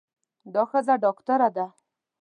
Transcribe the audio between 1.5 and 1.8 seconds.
ده.